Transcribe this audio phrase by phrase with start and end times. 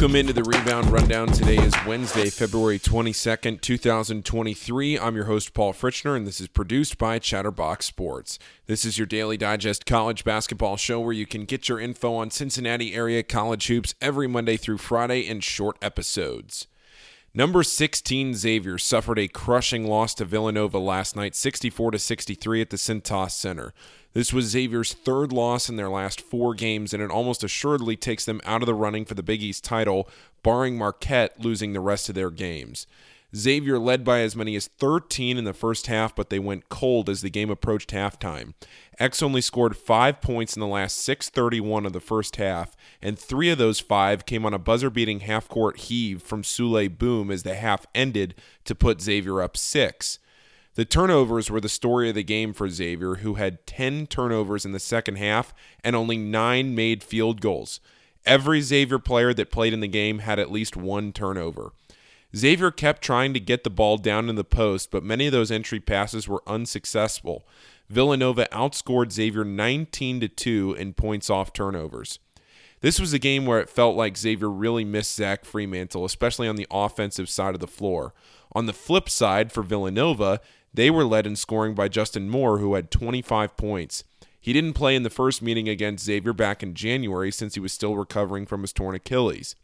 [0.00, 1.28] Welcome into the Rebound Rundown.
[1.28, 4.98] Today is Wednesday, February 22nd, 2023.
[4.98, 8.38] I'm your host, Paul Fritchner, and this is produced by Chatterbox Sports.
[8.64, 12.30] This is your daily digest college basketball show where you can get your info on
[12.30, 16.66] Cincinnati area college hoops every Monday through Friday in short episodes.
[17.34, 22.70] Number 16 Xavier suffered a crushing loss to Villanova last night, 64 to 63 at
[22.70, 23.74] the Cintas Center.
[24.12, 28.24] This was Xavier's third loss in their last four games, and it almost assuredly takes
[28.24, 30.08] them out of the running for the Big East title,
[30.42, 32.88] barring Marquette losing the rest of their games.
[33.36, 37.08] Xavier led by as many as 13 in the first half, but they went cold
[37.08, 38.54] as the game approached halftime.
[38.98, 43.48] X only scored five points in the last 6:31 of the first half, and three
[43.48, 47.86] of those five came on a buzzer-beating half-court heave from Souley Boum as the half
[47.94, 48.34] ended
[48.64, 50.18] to put Xavier up six.
[50.74, 54.72] The turnovers were the story of the game for Xavier, who had 10 turnovers in
[54.72, 55.52] the second half
[55.82, 57.80] and only nine made field goals.
[58.24, 61.72] Every Xavier player that played in the game had at least one turnover.
[62.36, 65.50] Xavier kept trying to get the ball down in the post, but many of those
[65.50, 67.44] entry passes were unsuccessful.
[67.88, 72.20] Villanova outscored Xavier 19 to 2 in points off turnovers.
[72.82, 76.56] This was a game where it felt like Xavier really missed Zach Freemantle, especially on
[76.56, 78.14] the offensive side of the floor.
[78.52, 80.40] On the flip side, for Villanova,
[80.72, 84.04] they were led in scoring by Justin Moore, who had 25 points.
[84.40, 87.72] He didn't play in the first meeting against Xavier back in January since he was
[87.72, 89.54] still recovering from his torn Achilles.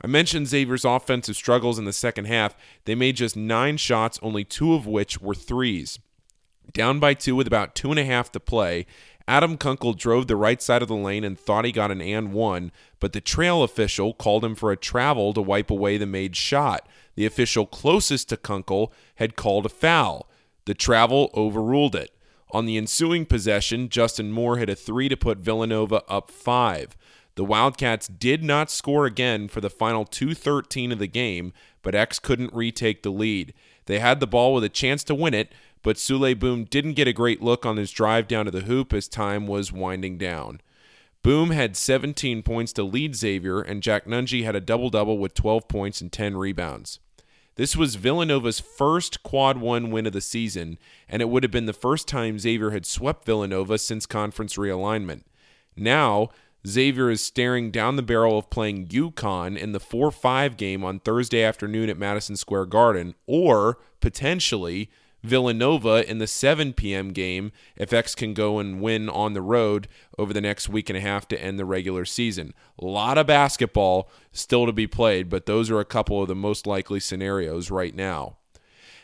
[0.00, 2.54] I mentioned Xavier's offensive struggles in the second half.
[2.84, 5.98] They made just nine shots, only two of which were threes.
[6.72, 8.86] Down by two with about two and a half to play,
[9.28, 12.32] Adam Kunkel drove the right side of the lane and thought he got an and
[12.32, 12.70] one,
[13.00, 16.88] but the trail official called him for a travel to wipe away the made shot.
[17.16, 20.28] The official closest to Kunkel had called a foul.
[20.66, 22.12] The travel overruled it.
[22.52, 26.96] On the ensuing possession, Justin Moore hit a three to put Villanova up five.
[27.34, 31.52] The Wildcats did not score again for the final 213 of the game,
[31.82, 33.52] but X couldn't retake the lead.
[33.86, 35.52] They had the ball with a chance to win it,
[35.82, 38.92] but Souley Boum didn't get a great look on his drive down to the hoop
[38.92, 40.60] as time was winding down.
[41.22, 45.34] Boum had 17 points to lead Xavier, and Jack Nunge had a double double with
[45.34, 47.00] 12 points and 10 rebounds.
[47.56, 50.78] This was Villanova's first quad one win of the season,
[51.08, 55.22] and it would have been the first time Xavier had swept Villanova since conference realignment.
[55.74, 56.28] Now,
[56.66, 61.00] Xavier is staring down the barrel of playing UConn in the 4 5 game on
[61.00, 64.90] Thursday afternoon at Madison Square Garden, or potentially
[65.26, 67.12] Villanova in the 7 p.m.
[67.12, 70.96] game if X can go and win on the road over the next week and
[70.96, 72.54] a half to end the regular season.
[72.78, 76.34] A lot of basketball still to be played, but those are a couple of the
[76.34, 78.36] most likely scenarios right now.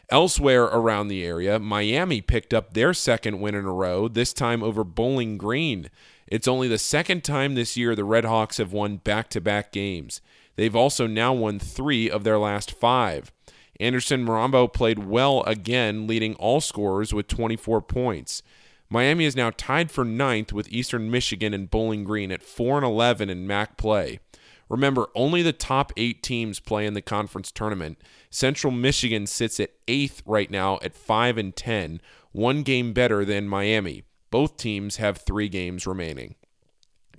[0.09, 4.63] Elsewhere around the area, Miami picked up their second win in a row, this time
[4.63, 5.89] over Bowling Green.
[6.27, 9.73] It's only the second time this year the Red Hawks have won back to back
[9.73, 10.21] games.
[10.57, 13.33] They've also now won three of their last five.
[13.81, 18.43] Anderson Morambo played well again, leading all scorers with 24 points.
[18.89, 22.87] Miami is now tied for ninth with Eastern Michigan and Bowling Green at 4 and
[22.87, 24.21] 11 in MAC play.
[24.69, 27.99] Remember, only the top eight teams play in the conference tournament.
[28.31, 32.01] Central Michigan sits at eighth right now at 5 and 10,
[32.33, 34.05] one game better than Miami.
[34.31, 36.37] Both teams have three games remaining.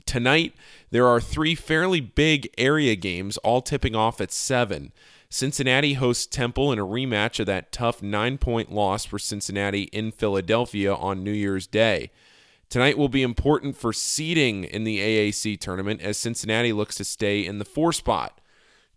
[0.05, 0.53] Tonight,
[0.89, 4.91] there are three fairly big area games, all tipping off at 7.
[5.33, 10.11] Cincinnati hosts Temple in a rematch of that tough nine point loss for Cincinnati in
[10.11, 12.11] Philadelphia on New Year's Day.
[12.69, 17.43] Tonight will be important for seeding in the AAC tournament as Cincinnati looks to stay
[17.43, 18.39] in the four spot.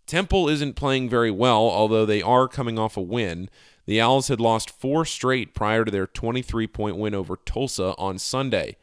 [0.06, 3.48] Temple isn't playing very well, although they are coming off a win.
[3.86, 8.18] The Owls had lost four straight prior to their 23 point win over Tulsa on
[8.18, 8.76] Sunday.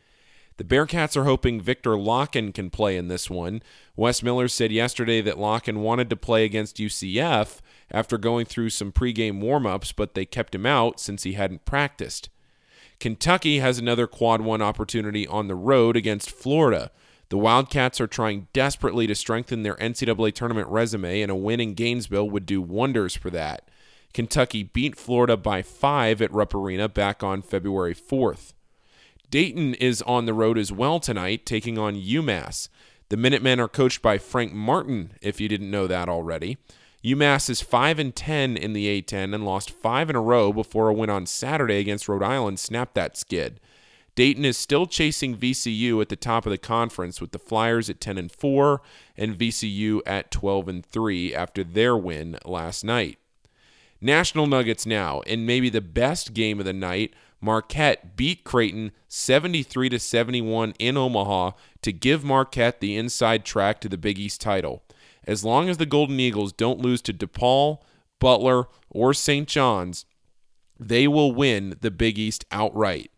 [0.57, 3.63] The Bearcats are hoping Viktor Lakhin can play in this one.
[3.95, 7.59] Wes Miller said yesterday that Lakhin wanted to play against UCF
[7.89, 12.29] after going through some pregame warmups, but they kept him out since he hadn't practiced.
[12.99, 16.91] Kentucky has another quad one opportunity on the road against Florida.
[17.29, 21.73] The Wildcats are trying desperately to strengthen their NCAA tournament resume, and a win in
[21.73, 23.67] Gainesville would do wonders for that.
[24.13, 28.53] Kentucky beat Florida by five at Rupp Arena back on February 4th.
[29.33, 32.69] Dayton is on the road as well tonight, taking on UMass.
[33.09, 36.59] The Minutemen are coached by Frank Martin, if you didn't know that already.
[37.03, 40.87] UMass is 5 and 10 in the A10 and lost 5 in a row before
[40.87, 43.59] a win on Saturday against Rhode Island snapped that skid.
[44.13, 47.99] Dayton is still chasing VCU at the top of the conference with the Flyers at
[47.99, 48.83] 10 and 4
[49.17, 53.17] and VCU at 12 and 3 after their win last night.
[54.03, 59.89] National Nuggets now, and maybe the best game of the night Marquette beat Creighton 73
[59.89, 61.51] to 71 in Omaha
[61.81, 64.83] to give Marquette the inside track to the Big East title.
[65.25, 67.79] as long as the Golden Eagles don't lose to DePaul,
[68.19, 69.47] Butler, or St.
[69.47, 70.05] John's,
[70.77, 73.09] they will win the Big East outright.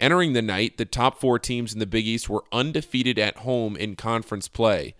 [0.00, 3.76] Entering the night, the top four teams in the Big East were undefeated at home
[3.76, 4.96] in conference play.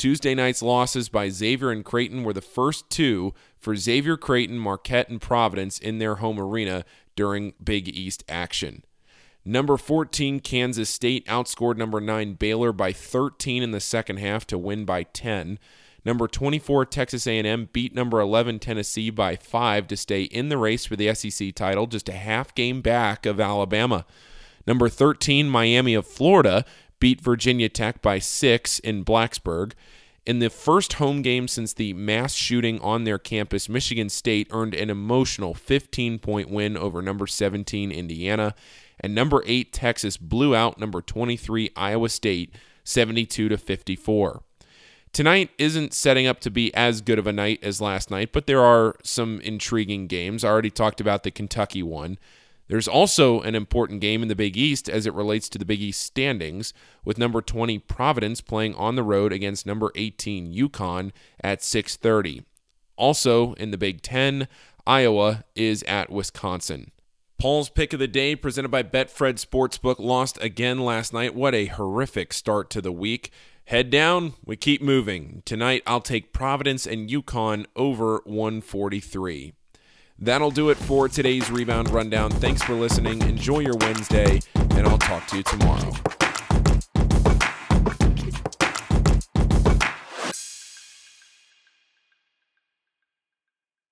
[0.00, 5.10] Tuesday night's losses by Xavier and Creighton were the first two for Xavier Creighton, Marquette,
[5.10, 6.86] and Providence in their home arena
[7.16, 8.82] during Big East action.
[9.44, 14.56] Number 14 Kansas State outscored number 9 Baylor by 13 in the second half to
[14.56, 15.58] win by 10.
[16.02, 20.86] Number 24 Texas A&M beat number 11 Tennessee by 5 to stay in the race
[20.86, 24.06] for the SEC title, just a half game back of Alabama.
[24.66, 26.64] Number 13 Miami of Florida
[27.00, 29.72] beat Virginia Tech by 6 in Blacksburg.
[30.26, 34.74] In the first home game since the mass shooting on their campus, Michigan State earned
[34.74, 38.54] an emotional 15 point win over number 17 Indiana,
[39.00, 42.54] and number 8 Texas blew out number 23 Iowa State
[42.84, 44.42] 72 to 54.
[45.12, 48.46] Tonight isn't setting up to be as good of a night as last night, but
[48.46, 50.44] there are some intriguing games.
[50.44, 52.18] I already talked about the Kentucky one.
[52.70, 55.80] There's also an important game in the Big East as it relates to the Big
[55.80, 56.72] East standings,
[57.04, 61.10] with number 20 Providence playing on the road against number 18 UConn
[61.42, 62.44] at 6:30.
[62.94, 64.46] Also in the Big 10,
[64.86, 66.92] Iowa is at Wisconsin.
[67.38, 71.34] Paul's pick of the day, presented by Betfred Sportsbook, lost again last night.
[71.34, 73.32] What a horrific start to the week.
[73.64, 75.42] Head down, we keep moving.
[75.44, 79.54] Tonight, I'll take Providence and UConn over 143.
[80.22, 82.30] That'll do it for today's Rebound Rundown.
[82.30, 83.22] Thanks for listening.
[83.22, 86.19] Enjoy your Wednesday, and I'll talk to you tomorrow.